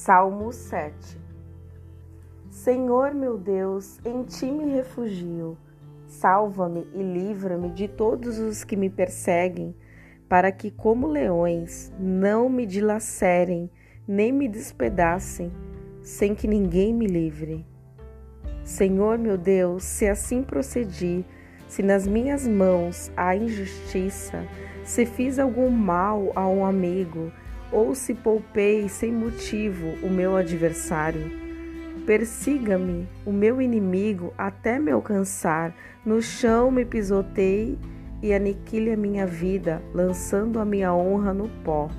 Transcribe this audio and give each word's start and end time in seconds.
Salmo 0.00 0.52
7 0.52 1.18
Senhor 2.48 3.12
meu 3.12 3.36
Deus, 3.36 3.98
em 4.04 4.22
ti 4.22 4.46
me 4.46 4.72
refugio. 4.72 5.58
Salva-me 6.06 6.86
e 6.94 7.02
livra-me 7.02 7.68
de 7.70 7.88
todos 7.88 8.38
os 8.38 8.62
que 8.62 8.76
me 8.76 8.88
perseguem, 8.88 9.74
para 10.28 10.52
que, 10.52 10.70
como 10.70 11.08
leões, 11.08 11.92
não 11.98 12.48
me 12.48 12.64
dilacerem, 12.64 13.68
nem 14.06 14.30
me 14.30 14.46
despedacem, 14.46 15.50
sem 16.00 16.32
que 16.32 16.46
ninguém 16.46 16.94
me 16.94 17.08
livre. 17.08 17.66
Senhor 18.62 19.18
meu 19.18 19.36
Deus, 19.36 19.82
se 19.82 20.06
assim 20.06 20.44
procedi, 20.44 21.26
se 21.66 21.82
nas 21.82 22.06
minhas 22.06 22.46
mãos 22.46 23.10
há 23.16 23.34
injustiça, 23.34 24.46
se 24.84 25.04
fiz 25.04 25.40
algum 25.40 25.68
mal 25.68 26.30
a 26.36 26.46
um 26.46 26.64
amigo, 26.64 27.32
ou 27.72 27.94
se 27.94 28.14
poupei 28.14 28.88
sem 28.88 29.12
motivo 29.12 29.86
o 30.02 30.10
meu 30.10 30.36
adversário. 30.36 31.30
Persiga-me 32.06 33.06
o 33.26 33.32
meu 33.32 33.60
inimigo 33.60 34.32
até 34.38 34.78
me 34.78 34.90
alcançar, 34.90 35.74
no 36.04 36.22
chão 36.22 36.70
me 36.70 36.84
pisotei 36.84 37.78
e 38.22 38.32
aniquile 38.32 38.92
a 38.92 38.96
minha 38.96 39.26
vida, 39.26 39.82
lançando 39.92 40.58
a 40.58 40.64
minha 40.64 40.92
honra 40.94 41.34
no 41.34 41.48
pó. 41.62 41.90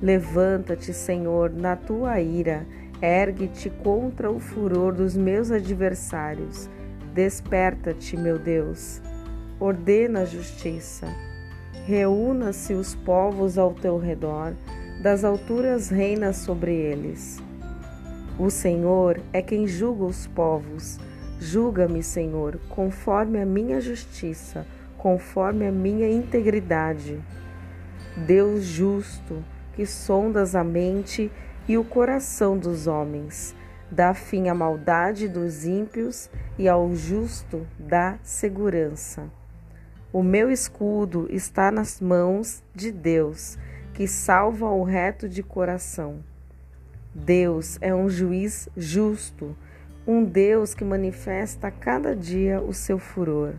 Levanta-te, 0.00 0.92
Senhor, 0.92 1.50
na 1.50 1.76
tua 1.76 2.20
ira, 2.20 2.66
ergue-te 3.00 3.70
contra 3.70 4.30
o 4.30 4.38
furor 4.38 4.92
dos 4.92 5.16
meus 5.16 5.50
adversários. 5.50 6.68
Desperta-te, 7.14 8.16
meu 8.16 8.38
Deus, 8.38 9.02
ordena 9.60 10.20
a 10.20 10.24
justiça. 10.24 11.06
Reúna-se 11.86 12.74
os 12.74 12.94
povos 12.94 13.58
ao 13.58 13.74
teu 13.74 13.98
redor, 13.98 14.54
das 15.02 15.24
alturas 15.24 15.88
reina 15.88 16.32
sobre 16.32 16.72
eles. 16.72 17.42
O 18.38 18.50
Senhor 18.50 19.20
é 19.32 19.42
quem 19.42 19.66
julga 19.66 20.04
os 20.04 20.26
povos. 20.26 20.98
Julga-me, 21.40 22.02
Senhor, 22.02 22.58
conforme 22.68 23.40
a 23.40 23.44
minha 23.44 23.80
justiça, 23.80 24.64
conforme 24.96 25.66
a 25.66 25.72
minha 25.72 26.08
integridade. 26.08 27.20
Deus 28.16 28.62
justo, 28.62 29.44
que 29.74 29.84
sondas 29.84 30.54
a 30.54 30.62
mente 30.62 31.32
e 31.68 31.76
o 31.76 31.84
coração 31.84 32.56
dos 32.56 32.86
homens, 32.86 33.54
dá 33.90 34.14
fim 34.14 34.48
à 34.48 34.54
maldade 34.54 35.28
dos 35.28 35.64
ímpios 35.64 36.30
e 36.58 36.68
ao 36.68 36.94
justo 36.94 37.66
dá 37.78 38.18
segurança. 38.22 39.41
O 40.12 40.22
meu 40.22 40.50
escudo 40.50 41.26
está 41.30 41.70
nas 41.70 41.98
mãos 41.98 42.62
de 42.74 42.92
Deus, 42.92 43.56
que 43.94 44.06
salva 44.06 44.68
o 44.68 44.84
reto 44.84 45.26
de 45.26 45.42
coração. 45.42 46.22
Deus 47.14 47.78
é 47.80 47.94
um 47.94 48.10
juiz 48.10 48.68
justo, 48.76 49.56
um 50.06 50.22
Deus 50.22 50.74
que 50.74 50.84
manifesta 50.84 51.68
a 51.68 51.70
cada 51.70 52.14
dia 52.14 52.60
o 52.60 52.74
seu 52.74 52.98
furor. 52.98 53.54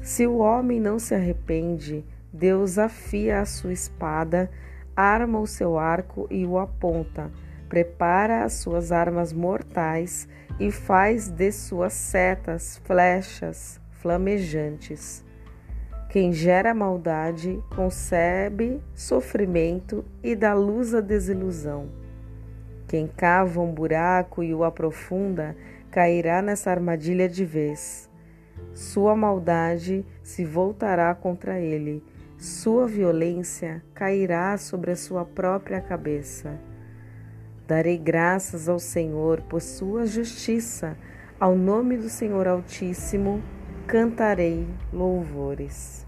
Se 0.00 0.28
o 0.28 0.38
homem 0.38 0.78
não 0.78 1.00
se 1.00 1.12
arrepende, 1.12 2.04
Deus 2.32 2.78
afia 2.78 3.40
a 3.40 3.44
sua 3.44 3.72
espada, 3.72 4.48
arma 4.94 5.40
o 5.40 5.46
seu 5.46 5.76
arco 5.76 6.28
e 6.30 6.46
o 6.46 6.56
aponta, 6.56 7.32
prepara 7.68 8.44
as 8.44 8.52
suas 8.52 8.92
armas 8.92 9.32
mortais 9.32 10.28
e 10.60 10.70
faz 10.70 11.28
de 11.28 11.50
suas 11.50 11.94
setas 11.94 12.80
flechas 12.84 13.80
flamejantes. 13.90 15.24
Quem 16.12 16.30
gera 16.30 16.74
maldade 16.74 17.58
concebe 17.74 18.82
sofrimento 18.94 20.04
e 20.22 20.36
dá 20.36 20.52
luz 20.52 20.94
à 20.94 21.00
desilusão. 21.00 21.88
Quem 22.86 23.06
cava 23.06 23.62
um 23.62 23.72
buraco 23.72 24.42
e 24.42 24.52
o 24.52 24.62
aprofunda 24.62 25.56
cairá 25.90 26.42
nessa 26.42 26.70
armadilha 26.70 27.26
de 27.30 27.46
vez. 27.46 28.10
Sua 28.74 29.16
maldade 29.16 30.04
se 30.22 30.44
voltará 30.44 31.14
contra 31.14 31.58
ele, 31.58 32.04
sua 32.36 32.86
violência 32.86 33.82
cairá 33.94 34.58
sobre 34.58 34.90
a 34.90 34.96
sua 34.96 35.24
própria 35.24 35.80
cabeça. 35.80 36.60
Darei 37.66 37.96
graças 37.96 38.68
ao 38.68 38.78
Senhor 38.78 39.40
por 39.40 39.62
sua 39.62 40.04
justiça, 40.04 40.94
ao 41.40 41.56
nome 41.56 41.96
do 41.96 42.10
Senhor 42.10 42.46
Altíssimo 42.46 43.42
cantarei 43.86 44.66
louvores. 44.92 46.06